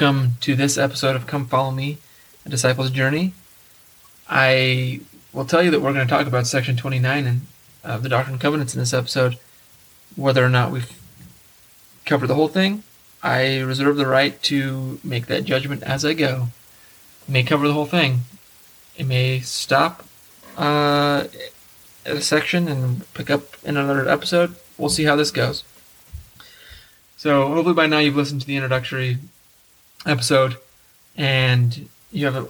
[0.00, 1.98] Welcome to this episode of Come Follow Me,
[2.46, 3.32] a Disciple's Journey.
[4.28, 5.00] I
[5.32, 7.40] will tell you that we're going to talk about section 29 of
[7.82, 9.38] uh, the Doctrine and Covenants in this episode.
[10.14, 10.88] Whether or not we've
[12.06, 12.84] covered the whole thing,
[13.24, 16.46] I reserve the right to make that judgment as I go.
[17.28, 18.20] I may cover the whole thing.
[18.96, 20.06] It may stop
[20.56, 21.24] uh,
[22.06, 24.54] at a section and pick up in another episode.
[24.76, 25.64] We'll see how this goes.
[27.16, 29.18] So hopefully by now you've listened to the introductory
[30.08, 30.56] episode,
[31.16, 32.48] and you have a,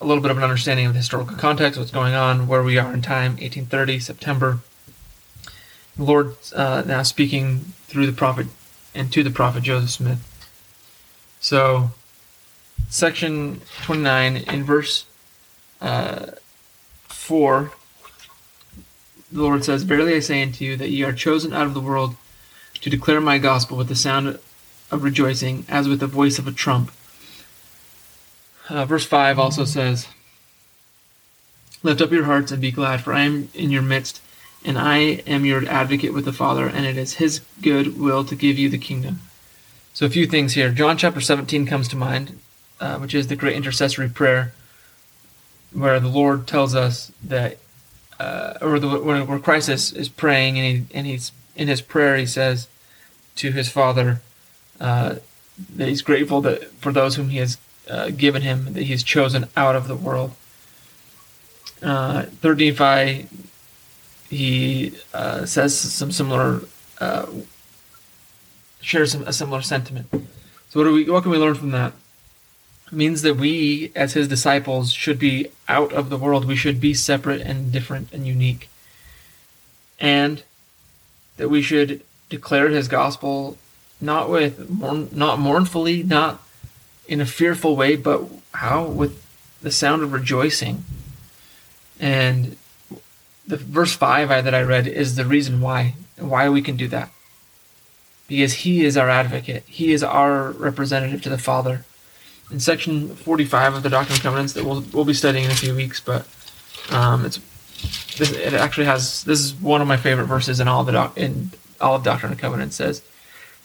[0.00, 2.78] a little bit of an understanding of the historical context, what's going on, where we
[2.78, 4.58] are in time, 1830, September.
[5.96, 8.46] The Lord uh, now speaking through the prophet
[8.94, 10.32] and to the prophet Joseph Smith.
[11.40, 11.90] So,
[12.88, 15.06] section 29, in verse
[15.80, 16.32] uh,
[17.08, 17.70] 4,
[19.30, 21.80] the Lord says, Verily I say unto you that ye are chosen out of the
[21.80, 22.16] world
[22.80, 24.38] to declare my gospel with the sound
[24.90, 26.92] of rejoicing, as with the voice of a trump.
[28.68, 30.08] Uh, verse 5 also says,
[31.82, 34.20] Lift up your hearts and be glad, for I am in your midst,
[34.64, 38.34] and I am your advocate with the Father, and it is his good will to
[38.34, 39.20] give you the kingdom.
[39.94, 40.70] So, a few things here.
[40.70, 42.38] John chapter 17 comes to mind,
[42.80, 44.52] uh, which is the great intercessory prayer,
[45.72, 47.58] where the Lord tells us that,
[48.18, 52.16] uh, or the, where Christ is, is praying, and, he, and he's in his prayer,
[52.16, 52.68] he says
[53.36, 54.20] to his Father,
[54.80, 55.16] uh,
[55.76, 59.02] that he's grateful that for those whom he has uh, given him, that he has
[59.02, 60.32] chosen out of the world.
[61.82, 62.58] Uh, third
[64.28, 66.62] he uh, says some similar,
[67.00, 67.26] uh,
[68.80, 70.08] shares some, a similar sentiment.
[70.68, 71.08] So what do we?
[71.08, 71.92] What can we learn from that?
[72.88, 76.44] It means that we, as his disciples, should be out of the world.
[76.44, 78.68] We should be separate and different and unique,
[80.00, 80.42] and
[81.36, 83.58] that we should declare his gospel
[84.00, 86.42] not with not mournfully, not
[87.08, 89.22] in a fearful way, but how with
[89.62, 90.84] the sound of rejoicing.
[91.98, 92.56] And
[93.46, 97.10] the verse five that I read is the reason why why we can do that.
[98.28, 99.62] Because he is our advocate.
[99.66, 101.84] He is our representative to the Father.
[102.50, 105.54] In section 45 of the Doctrine and Covenants that we'll, we'll be studying in a
[105.54, 106.28] few weeks, but
[106.90, 107.40] um, it's
[108.16, 111.16] this, it actually has this is one of my favorite verses in all the doc,
[111.18, 113.02] in all of Doctrine and Covenants says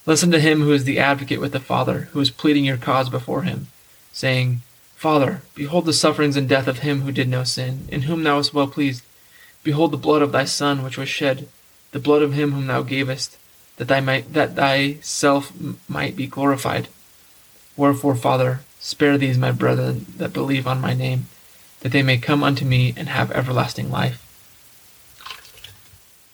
[0.05, 3.09] Listen to him who is the advocate with the Father, who is pleading your cause
[3.09, 3.67] before him,
[4.11, 4.61] saying,
[4.95, 8.37] Father, behold the sufferings and death of him who did no sin, in whom thou
[8.37, 9.03] wast well pleased.
[9.63, 11.47] Behold the blood of thy Son which was shed,
[11.91, 13.37] the blood of him whom thou gavest,
[13.77, 15.51] that thy might that thyself
[15.87, 16.87] might be glorified.
[17.77, 21.27] Wherefore, Father, spare these my brethren that believe on my name,
[21.81, 24.27] that they may come unto me and have everlasting life.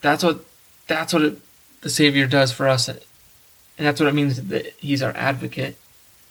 [0.02, 0.46] That's what
[0.88, 1.38] that's what it,
[1.82, 2.88] the Savior does for us
[3.78, 5.78] and that's what it means that he's our advocate.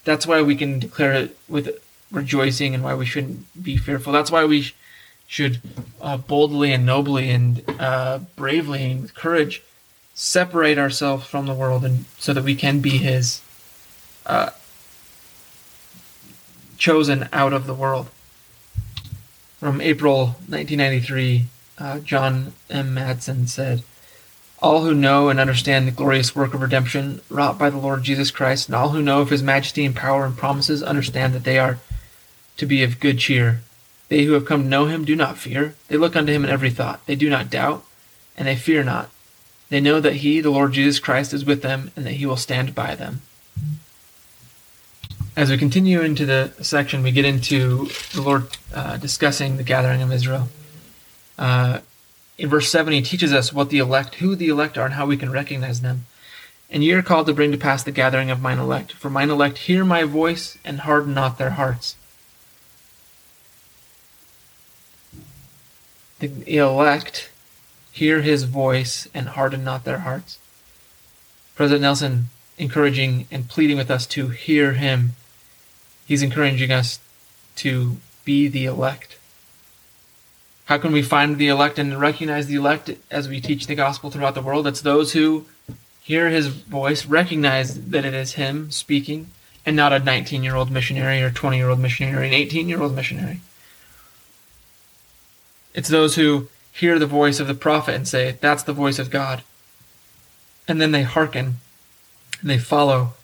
[0.05, 4.13] That's why we can declare it with rejoicing and why we shouldn't be fearful.
[4.13, 4.73] That's why we
[5.27, 5.61] should
[6.01, 9.63] uh, boldly and nobly and uh, bravely and with courage
[10.15, 13.43] separate ourselves from the world and so that we can be his
[14.25, 14.51] uh,
[16.79, 18.09] chosen out of the world.
[19.59, 21.47] From April 1993,
[21.79, 22.95] uh, John M.
[22.95, 23.83] Madsen said,
[24.63, 28.31] all who know and understand the glorious work of redemption wrought by the Lord Jesus
[28.31, 31.59] Christ, and all who know of his majesty and power and promises understand that they
[31.59, 31.79] are
[32.57, 33.61] to be of good cheer.
[34.09, 35.75] They who have come to know him do not fear.
[35.89, 37.05] They look unto him in every thought.
[37.07, 37.85] They do not doubt,
[38.37, 39.11] and they fear not.
[39.69, 42.37] They know that he, the Lord Jesus Christ, is with them, and that he will
[42.37, 43.23] stand by them.
[45.37, 50.01] As we continue into the section, we get into the Lord uh, discussing the gathering
[50.01, 50.49] of Israel.
[51.37, 51.81] Uh,
[52.39, 55.07] in verse 7, he teaches us what the elect, who the elect are, and how
[55.07, 56.07] we can recognize them.
[56.69, 58.93] And ye are called to bring to pass the gathering of mine elect.
[58.93, 61.97] For mine elect hear my voice and harden not their hearts.
[66.19, 67.31] The elect
[67.93, 70.39] hear his voice and harden not their hearts.
[71.55, 72.27] President Nelson
[72.59, 75.13] encouraging and pleading with us to hear him.
[76.07, 77.01] He's encouraging us
[77.57, 79.19] to be the elect.
[80.67, 84.11] How can we find the elect and recognize the elect as we teach the gospel
[84.11, 84.67] throughout the world?
[84.67, 85.47] It's those who
[86.03, 89.31] hear his voice, recognize that it is him speaking,
[89.65, 92.69] and not a 19 year old missionary or 20 year old missionary or an 18
[92.69, 93.41] year old missionary.
[95.73, 99.11] It's those who hear the voice of the prophet and say, That's the voice of
[99.11, 99.43] God.
[100.67, 101.57] And then they hearken
[102.41, 103.15] and they follow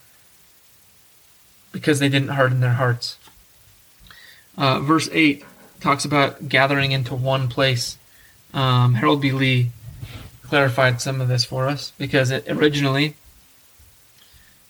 [1.73, 3.19] because they didn't harden their hearts.
[4.57, 5.45] Uh, verse 8
[5.83, 7.99] talks about gathering into one place.
[8.55, 9.33] Um, Harold B.
[9.33, 9.71] Lee
[10.43, 13.17] clarified some of this for us because it originally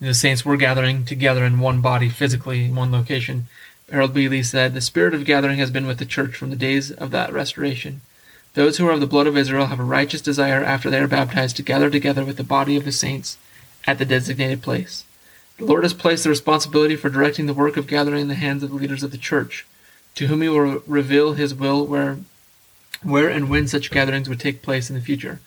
[0.00, 3.46] The saints were gathering together in one body, physically, in one location.
[3.90, 4.28] Harold B.
[4.28, 7.10] Lee said, The spirit of gathering has been with the church from the days of
[7.10, 8.00] that restoration.
[8.54, 11.08] Those who are of the blood of Israel have a righteous desire after they are
[11.08, 13.36] baptized to gather together with the body of the saints
[13.86, 15.04] at the designated place.
[15.58, 18.62] The Lord has placed the responsibility for directing the work of gathering in the hands
[18.62, 19.66] of the leaders of the church,
[20.14, 22.18] to whom he will reveal his will where,
[23.02, 25.40] where and when such gatherings would take place in the future.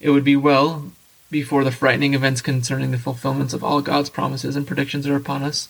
[0.00, 0.92] It would be well,
[1.30, 5.42] before the frightening events concerning the fulfillments of all God's promises and predictions are upon
[5.42, 5.68] us,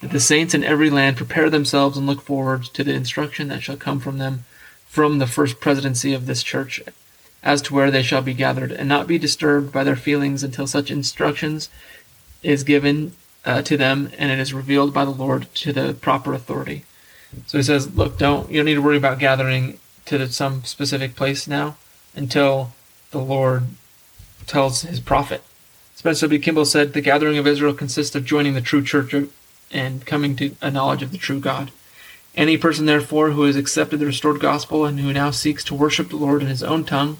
[0.00, 3.62] that the saints in every land prepare themselves and look forward to the instruction that
[3.62, 4.44] shall come from them
[4.86, 6.82] from the first presidency of this church
[7.42, 10.66] as to where they shall be gathered, and not be disturbed by their feelings until
[10.66, 11.68] such instructions
[12.42, 13.12] is given
[13.44, 16.84] uh, to them and it is revealed by the Lord to the proper authority.
[17.46, 21.14] So he says, look, don't you don't need to worry about gathering to some specific
[21.16, 21.76] place now
[22.14, 22.72] until
[23.10, 23.64] the Lord
[24.46, 25.42] tells his prophet.
[25.94, 26.40] Spencer W.
[26.40, 29.14] Kimball said, The gathering of Israel consists of joining the true church
[29.70, 31.70] and coming to a knowledge of the true God.
[32.34, 36.08] Any person, therefore, who has accepted the restored gospel and who now seeks to worship
[36.08, 37.18] the Lord in his own tongue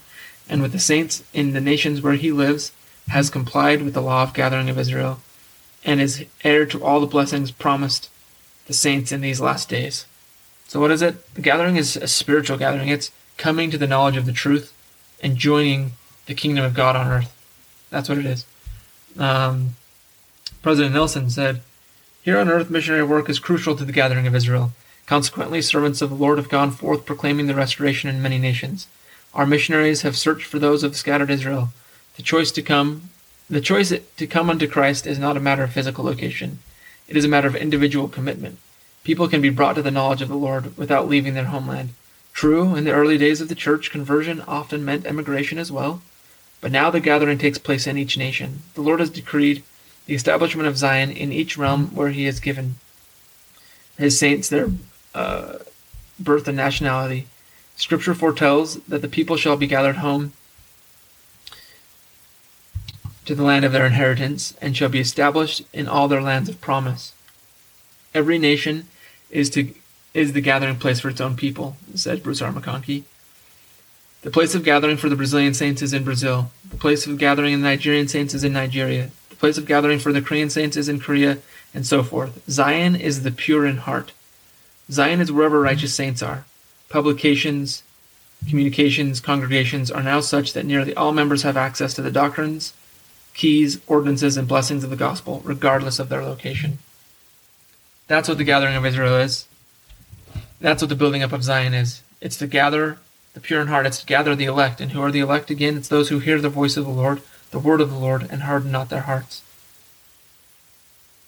[0.48, 2.72] and with the saints in the nations where he lives
[3.08, 5.20] has complied with the law of gathering of Israel
[5.84, 8.08] and is heir to all the blessings promised
[8.66, 10.06] the saints in these last days.
[10.68, 11.34] So, what is it?
[11.34, 12.88] The gathering is a spiritual gathering.
[12.88, 14.72] It's coming to the knowledge of the truth
[15.22, 15.92] and joining
[16.26, 17.34] the kingdom of God on earth.
[17.90, 18.46] That's what it is.
[19.18, 19.76] Um,
[20.62, 21.60] President Nelson said,
[22.22, 24.72] Here on earth, missionary work is crucial to the gathering of Israel.
[25.06, 28.86] Consequently, servants of the Lord have gone forth proclaiming the restoration in many nations.
[29.34, 31.70] Our missionaries have searched for those of scattered Israel.
[32.16, 33.10] The choice to come,
[33.50, 36.60] the choice to come unto Christ is not a matter of physical location.
[37.08, 38.58] It is a matter of individual commitment.
[39.04, 41.90] People can be brought to the knowledge of the Lord without leaving their homeland.
[42.32, 46.02] True, in the early days of the church, conversion often meant emigration as well.
[46.60, 48.62] But now the gathering takes place in each nation.
[48.74, 49.64] The Lord has decreed
[50.06, 52.76] the establishment of Zion in each realm where He has given
[53.98, 54.70] His saints their
[55.14, 55.58] uh,
[56.18, 57.26] birth and nationality.
[57.76, 60.32] Scripture foretells that the people shall be gathered home
[63.24, 66.60] to the land of their inheritance, and shall be established in all their lands of
[66.60, 67.12] promise.
[68.14, 68.88] Every nation
[69.30, 69.74] is to
[70.14, 72.52] is the gathering place for its own people, said Bruce R.
[72.52, 73.04] McConkie.
[74.22, 76.50] The place of gathering for the Brazilian saints is in Brazil.
[76.70, 79.10] The place of gathering of the Nigerian saints is in Nigeria.
[79.30, 81.38] The place of gathering for the Korean saints is in Korea,
[81.74, 82.42] and so forth.
[82.48, 84.12] Zion is the pure in heart.
[84.90, 86.44] Zion is wherever righteous saints are.
[86.88, 87.82] Publications,
[88.48, 92.74] communications, congregations are now such that nearly all members have access to the doctrines,
[93.34, 96.78] keys, ordinances, and blessings of the gospel, regardless of their location.
[98.06, 99.46] That's what the gathering of Israel is.
[100.60, 102.02] That's what the building up of Zion is.
[102.20, 102.98] It's to gather
[103.34, 103.86] the pure in heart.
[103.86, 104.80] It's to gather the elect.
[104.80, 105.76] And who are the elect again?
[105.76, 108.42] It's those who hear the voice of the Lord, the word of the Lord, and
[108.42, 109.42] harden not their hearts.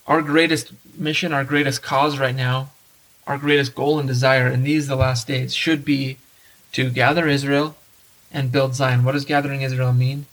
[0.07, 2.71] Our greatest mission, our greatest cause right now,
[3.27, 6.19] our greatest goal and desire in these, the last days, should be
[6.73, 7.77] to gather Israel
[8.31, 9.05] and build Zion.
[9.05, 10.27] What does gathering Israel mean?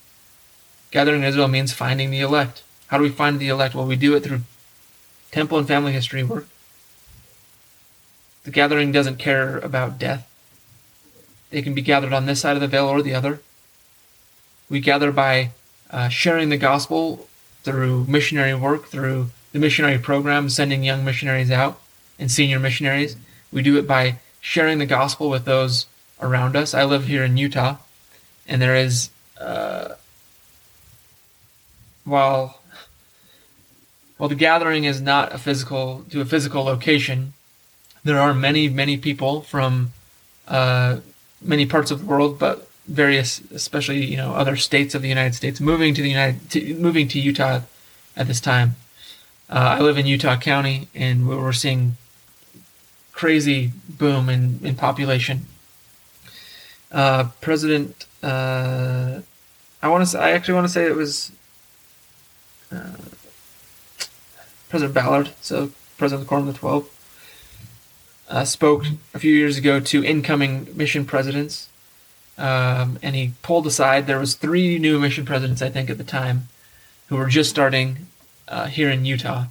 [0.92, 2.64] Gathering Israel means finding the elect.
[2.88, 3.74] How do we find the elect?
[3.74, 4.42] Well, we do it through
[5.32, 6.48] temple and family history work.
[8.44, 10.28] The gathering doesn't care about death.
[11.50, 13.42] They can be gathered on this side of the veil or the other.
[14.70, 15.52] We gather by
[15.90, 17.28] uh, sharing the gospel
[17.64, 21.80] through missionary work, through the missionary program, sending young missionaries out
[22.18, 23.16] and senior missionaries.
[23.52, 25.86] We do it by sharing the gospel with those
[26.22, 26.74] around us.
[26.74, 27.78] I live here in Utah,
[28.48, 29.96] and there is, uh,
[32.12, 32.60] while
[34.18, 37.34] while the gathering is not a physical to a physical location,
[38.04, 39.94] there are many many people from
[40.48, 40.98] uh,
[41.42, 45.34] many parts of the world, but various, especially you know, other states of the United
[45.34, 47.62] States, moving to the United, to, moving to Utah
[48.16, 48.76] at this time.
[49.50, 51.98] Uh, I live in Utah County, and we're seeing
[53.12, 55.46] crazy boom in, in population.
[56.92, 59.22] Uh, President, uh,
[59.82, 61.32] I want to, I actually want to say it was
[62.72, 62.98] uh,
[64.70, 66.90] President Ballard, so President of the Quorum the Twelve
[68.30, 71.68] uh, spoke a few years ago to incoming mission presidents,
[72.38, 74.08] um, and he pulled aside.
[74.08, 76.48] There was three new mission presidents, I think, at the time,
[77.08, 78.08] who were just starting
[78.48, 79.46] uh, here in Utah.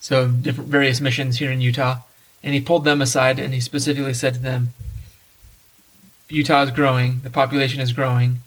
[0.00, 2.00] So different various missions here in Utah,
[2.42, 4.74] and he pulled them aside, and he specifically said to them,
[6.28, 7.20] "Utah is growing.
[7.20, 8.40] The population is growing.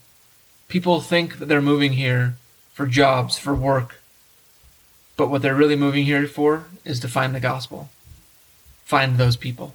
[0.68, 2.38] People think that they're moving here
[2.78, 4.00] for jobs, for work."
[5.18, 7.90] But what they're really moving here for is to find the gospel
[8.88, 9.74] find those people.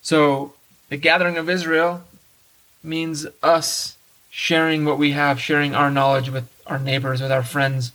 [0.00, 0.54] So
[0.88, 2.02] the gathering of Israel
[2.82, 3.98] means us
[4.30, 7.92] sharing what we have, sharing our knowledge with our neighbors, with our friends,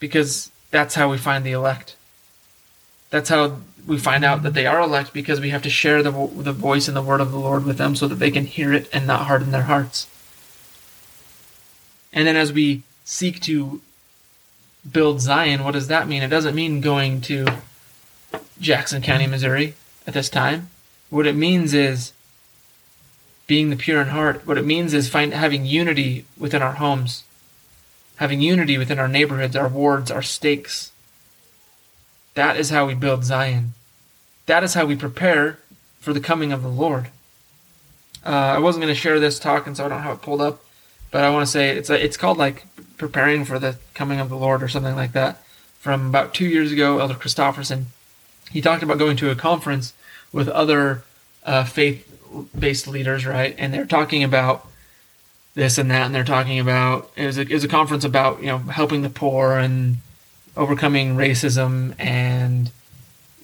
[0.00, 1.94] because that's how we find the elect.
[3.10, 6.10] That's how we find out that they are elect because we have to share the,
[6.10, 8.72] the voice and the word of the Lord with them so that they can hear
[8.72, 10.08] it and not harden their hearts.
[12.12, 13.80] And then as we seek to
[14.90, 16.22] build Zion, what does that mean?
[16.22, 17.46] It doesn't mean going to
[18.60, 19.74] Jackson County, Missouri
[20.06, 20.70] at this time.
[21.08, 22.12] What it means is
[23.46, 24.46] being the pure in heart.
[24.46, 27.24] What it means is find, having unity within our homes,
[28.16, 30.92] having unity within our neighborhoods, our wards, our stakes.
[32.34, 33.74] That is how we build Zion.
[34.46, 35.58] That is how we prepare
[36.00, 37.08] for the coming of the Lord.
[38.24, 40.40] Uh, I wasn't going to share this talk, and so I don't have it pulled
[40.40, 40.64] up,
[41.10, 44.28] but I want to say it's a, it's called like preparing for the coming of
[44.28, 45.42] the Lord or something like that.
[45.78, 47.84] From about two years ago, Elder Christofferson,
[48.50, 49.94] he talked about going to a conference
[50.32, 51.02] with other
[51.44, 53.54] uh, faith-based leaders, right?
[53.58, 54.68] And they're talking about
[55.54, 58.40] this and that, and they're talking about it was a, it was a conference about
[58.40, 59.96] you know helping the poor and
[60.56, 62.70] overcoming racism and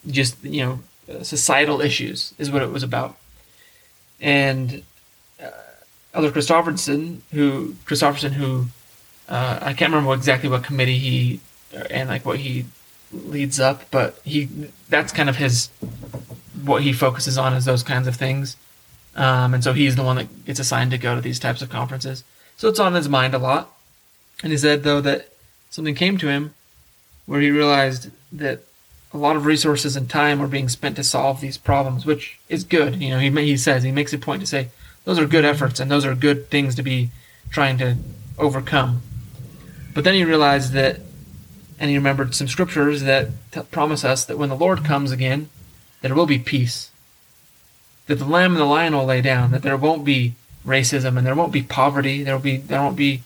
[0.06, 0.80] just you know
[1.22, 3.16] societal issues is what it was about.
[4.20, 4.82] And
[6.16, 8.66] Elder Christofferson, who Christofferson, who
[9.28, 11.40] uh, I can't remember exactly what committee he
[11.90, 12.64] and like what he
[13.12, 14.48] leads up, but he
[14.88, 15.68] that's kind of his
[16.64, 18.56] what he focuses on is those kinds of things.
[19.14, 21.68] Um, and so he's the one that gets assigned to go to these types of
[21.68, 22.24] conferences.
[22.56, 23.72] So it's on his mind a lot.
[24.42, 25.28] And he said though that
[25.68, 26.54] something came to him
[27.26, 28.60] where he realized that
[29.12, 32.64] a lot of resources and time are being spent to solve these problems, which is
[32.64, 33.02] good.
[33.02, 34.68] You know, he he says he makes a point to say
[35.06, 37.10] those are good efforts and those are good things to be
[37.50, 37.96] trying to
[38.38, 39.00] overcome.
[39.94, 41.00] But then he realized that
[41.78, 45.48] and he remembered some scriptures that t- promise us that when the Lord comes again,
[46.00, 46.90] that there will be peace.
[48.06, 49.52] That the lamb and the lion will lay down.
[49.52, 50.34] That there won't be
[50.66, 52.22] racism and there won't be poverty.
[52.22, 53.22] There will be there won't be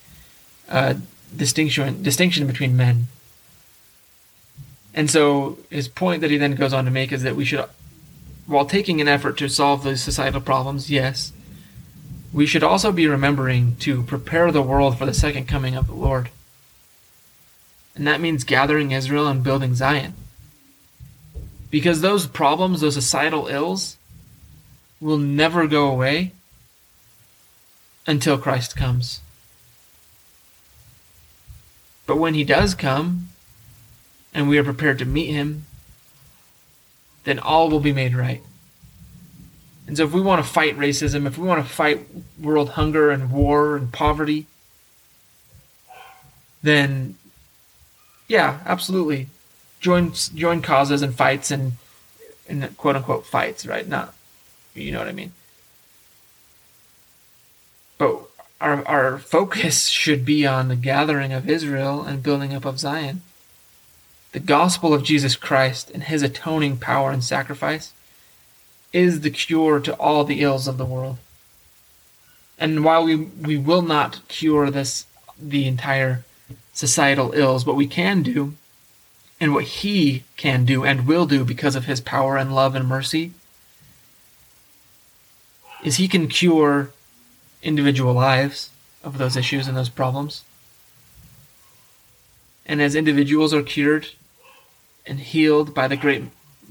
[0.68, 0.94] uh,
[1.34, 3.06] distinction distinction between men.
[4.92, 7.64] And so his point that he then goes on to make is that we should,
[8.46, 11.32] while taking an effort to solve those societal problems, yes,
[12.32, 15.94] we should also be remembering to prepare the world for the second coming of the
[15.94, 16.30] Lord.
[17.94, 20.14] And that means gathering Israel and building Zion.
[21.70, 23.96] Because those problems, those societal ills,
[25.00, 26.32] will never go away
[28.06, 29.20] until Christ comes.
[32.06, 33.28] But when he does come,
[34.34, 35.64] and we are prepared to meet him,
[37.24, 38.42] then all will be made right.
[39.90, 42.06] And so, if we want to fight racism, if we want to fight
[42.40, 44.46] world hunger and war and poverty,
[46.62, 47.16] then
[48.28, 49.26] yeah, absolutely.
[49.80, 51.72] Join join causes and fights and
[52.48, 53.88] and quote unquote fights, right?
[53.88, 54.14] Not
[54.76, 55.32] you know what I mean.
[57.98, 58.20] But
[58.60, 63.22] our our focus should be on the gathering of Israel and building up of Zion.
[64.30, 67.92] The gospel of Jesus Christ and his atoning power and sacrifice
[68.92, 71.18] is the cure to all the ills of the world.
[72.58, 75.06] And while we, we will not cure this
[75.38, 76.24] the entire
[76.72, 78.54] societal ills, what we can do,
[79.40, 82.86] and what He can do and will do because of His power and love and
[82.86, 83.32] mercy,
[85.82, 86.90] is He can cure
[87.62, 88.70] individual lives
[89.02, 90.44] of those issues and those problems.
[92.66, 94.08] And as individuals are cured
[95.06, 96.24] and healed by the great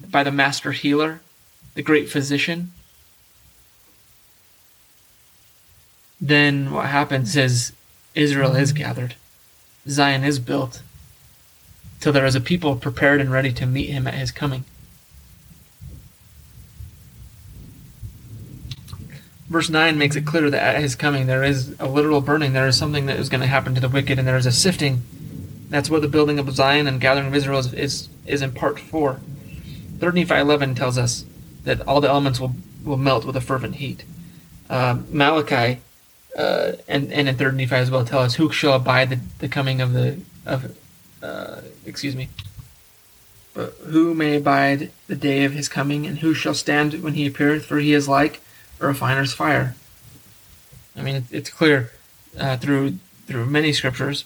[0.09, 1.19] by the master healer,
[1.79, 2.74] the great physician,
[6.19, 7.71] then what happens is
[8.13, 8.83] Israel is mm-hmm.
[8.83, 9.15] gathered.
[9.88, 10.81] Zion is built,
[12.01, 14.65] till there is a people prepared and ready to meet him at his coming.
[19.48, 22.51] Verse 9 makes it clear that at his coming there is a literal burning.
[22.51, 24.51] There is something that is going to happen to the wicked, and there is a
[24.51, 25.01] sifting.
[25.69, 28.81] That's what the building of Zion and gathering of Israel is, is, is in part
[28.81, 29.21] 4
[30.01, 31.24] 3 Nephi 11 tells us
[31.63, 34.04] that all the elements will, will melt with a fervent heat.
[34.70, 35.82] Uh, Malachi
[36.38, 39.48] uh, and and in third Nephi as well tell us who shall abide the, the
[39.48, 40.75] coming of the of
[41.22, 42.30] uh, excuse me.
[43.54, 47.25] But who may abide the day of his coming, and who shall stand when he
[47.25, 47.66] appeareth?
[47.66, 48.42] For he is like
[48.80, 49.75] a refiner's fire.
[50.96, 51.92] I mean, it, it's clear
[52.39, 54.25] uh, through through many scriptures.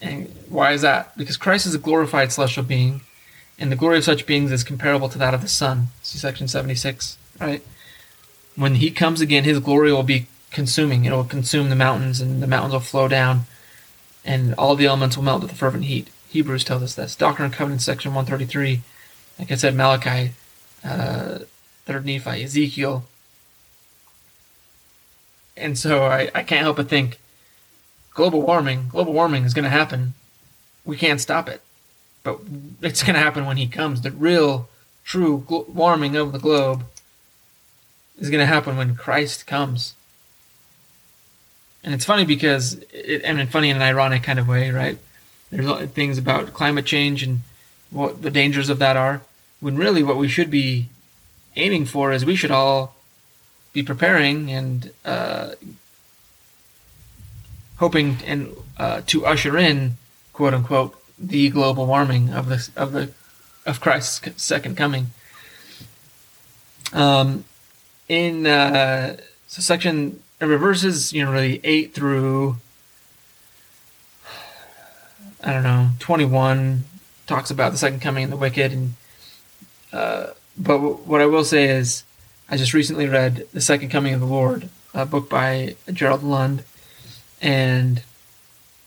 [0.00, 1.16] And why is that?
[1.16, 3.00] Because Christ is a glorified celestial being,
[3.58, 5.88] and the glory of such beings is comparable to that of the sun.
[6.02, 7.62] See section seventy six, right?
[8.54, 11.04] When he comes again, his glory will be consuming.
[11.04, 13.42] It'll consume the mountains, and the mountains will flow down,
[14.24, 16.08] and all the elements will melt with the fervent heat.
[16.28, 17.14] Hebrews tells us this.
[17.14, 18.82] Doctrine and Covenants, section 133.
[19.38, 20.32] Like I said, Malachi,
[20.84, 21.40] uh,
[21.86, 23.04] 3rd Nephi, Ezekiel.
[25.56, 27.18] And so I, I can't help but think
[28.12, 30.14] global warming, global warming is going to happen.
[30.84, 31.62] We can't stop it,
[32.26, 32.40] but
[32.82, 34.00] it's going to happen when he comes.
[34.00, 34.68] The real,
[35.04, 36.84] true warming of the globe
[38.18, 39.94] is going to happen when Christ comes.
[41.84, 44.98] And it's funny because, it, I funny in an ironic kind of way, right?
[45.52, 47.42] There's things about climate change and
[47.92, 49.22] what the dangers of that are.
[49.60, 50.88] When really what we should be
[51.54, 52.96] aiming for is we should all
[53.72, 55.50] be preparing and uh,
[57.76, 59.96] hoping and uh, to usher in,
[60.32, 63.10] quote unquote, the global warming of the of the
[63.64, 65.08] of Christ's second coming.
[66.92, 67.44] Um,
[68.08, 72.56] in uh, so section verses, you know, really eight through
[75.42, 76.84] I don't know twenty one
[77.26, 78.94] talks about the second coming and the wicked, and
[79.92, 82.04] uh, but what I will say is,
[82.48, 86.64] I just recently read the Second Coming of the Lord, a book by Gerald Lund,
[87.40, 88.02] and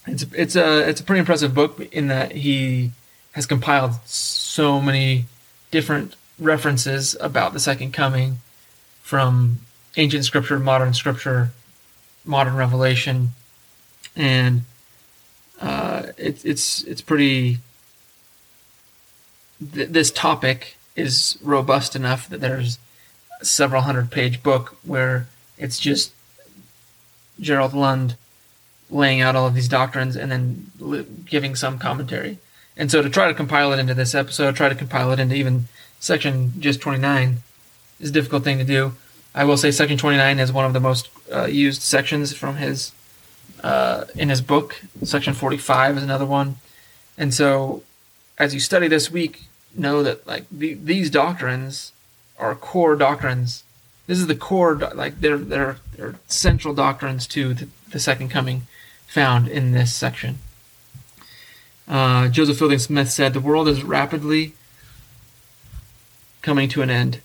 [0.08, 2.91] it's it's a it's a pretty impressive book in that he
[3.34, 5.25] has compiled so many
[5.72, 8.38] different references about the second coming
[9.01, 9.60] from
[9.98, 11.51] ancient scripture, modern scripture,
[12.25, 13.29] modern revelation,
[14.15, 14.62] and
[15.60, 17.60] uh, it, it's it's pretty.
[19.74, 22.79] Th- this topic is robust enough that there's
[23.41, 25.27] a several hundred page book where
[25.58, 26.13] it's just
[27.39, 28.15] Gerald Lund
[28.89, 32.38] laying out all of these doctrines and then li- giving some commentary.
[32.75, 35.35] And so to try to compile it into this episode, try to compile it into
[35.35, 35.66] even
[36.00, 37.37] section just 29
[38.00, 38.94] is a difficult thing to do.
[39.35, 42.94] I will say section 29 is one of the most uh, used sections from his
[43.63, 44.81] uh, in his book.
[45.03, 46.55] Section 45 is another one.
[47.18, 47.83] And so
[48.37, 49.44] as you study this week,
[49.75, 51.92] know that like the, these doctrines
[52.40, 53.63] are core doctrines.
[54.07, 58.63] This is the core, like they're they're, they're central doctrines to the, the second coming
[59.09, 60.37] found in this section.
[61.87, 64.53] Uh, Joseph Fielding Smith said, The world is rapidly
[66.43, 67.22] coming to an end.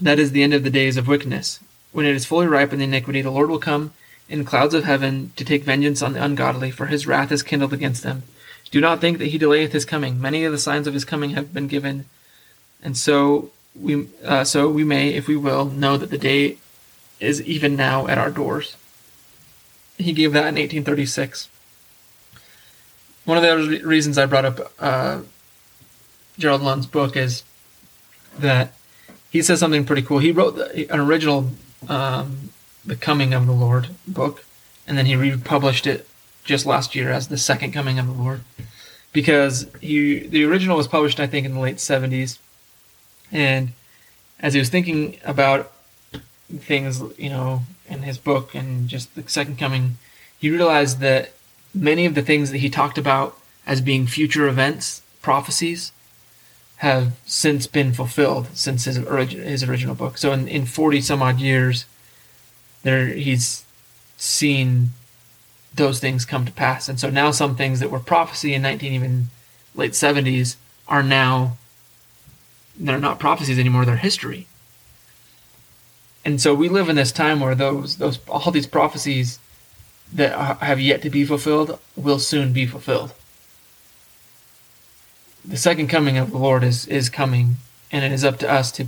[0.00, 1.58] That is the end of the days of wickedness.
[1.90, 3.92] When it is fully ripe in iniquity, the Lord will come
[4.28, 7.72] in clouds of heaven to take vengeance on the ungodly, for his wrath is kindled
[7.72, 8.22] against them.
[8.70, 10.20] Do not think that he delayeth his coming.
[10.20, 12.06] Many of the signs of his coming have been given,
[12.82, 16.58] and so we uh, so we may, if we will, know that the day
[17.20, 18.76] is even now at our doors.
[19.96, 21.48] He gave that in 1836.
[23.24, 25.22] One of the other reasons I brought up uh,
[26.38, 27.42] Gerald Lund's book is
[28.38, 28.72] that
[29.30, 30.18] he says something pretty cool.
[30.18, 31.50] He wrote the, an original
[31.88, 32.50] um,
[32.84, 34.44] "The Coming of the Lord" book,
[34.86, 36.08] and then he republished it
[36.44, 38.42] just last year as the Second Coming of the Lord,
[39.12, 42.38] because he the original was published I think in the late 70s,
[43.32, 43.72] and
[44.40, 45.72] as he was thinking about
[46.58, 49.96] things, you know, in his book and just the second coming,
[50.38, 51.32] he realized that
[51.74, 55.92] many of the things that he talked about as being future events, prophecies,
[56.76, 60.18] have since been fulfilled since his, origi- his original book.
[60.18, 61.86] So in, in 40 some odd years,
[62.82, 63.64] there he's
[64.16, 64.90] seen
[65.74, 66.88] those things come to pass.
[66.88, 69.28] And so now some things that were prophecy in 19 even
[69.74, 71.56] late 70s are now
[72.76, 74.46] they're not prophecies anymore, they're history
[76.24, 79.38] and so we live in this time where those those all these prophecies
[80.12, 83.12] that have yet to be fulfilled will soon be fulfilled.
[85.44, 87.56] The second coming of the Lord is is coming,
[87.92, 88.86] and it is up to us to,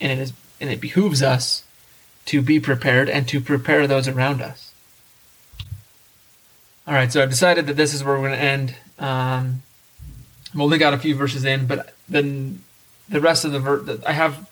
[0.00, 1.64] and it is and it behooves us
[2.26, 4.72] to be prepared and to prepare those around us.
[6.86, 8.74] All right, so I've decided that this is where we're going to end.
[8.98, 9.62] Um,
[10.52, 12.62] I've only got a few verses in, but then
[13.08, 14.48] the rest of the ver- I have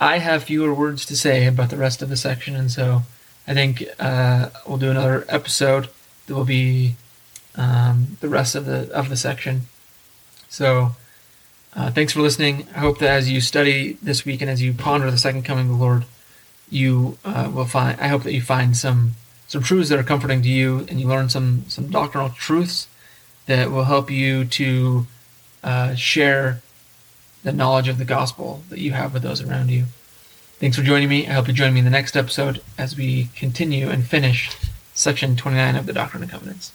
[0.00, 3.02] I have fewer words to say about the rest of the section, and so
[3.46, 5.88] I think uh, we'll do another episode
[6.26, 6.96] that will be
[7.54, 9.62] um, the rest of the of the section.
[10.48, 10.96] So,
[11.76, 12.66] uh, thanks for listening.
[12.74, 15.66] I hope that as you study this week and as you ponder the second coming
[15.66, 16.06] of the Lord,
[16.70, 18.00] you uh, will find.
[18.00, 19.16] I hope that you find some
[19.48, 22.88] some truths that are comforting to you, and you learn some some doctrinal truths
[23.44, 25.06] that will help you to
[25.62, 26.62] uh, share
[27.42, 29.86] the knowledge of the gospel that you have with those around you.
[30.58, 31.26] Thanks for joining me.
[31.26, 34.54] I hope you join me in the next episode as we continue and finish
[34.92, 36.72] section 29 of the Doctrine and Covenants.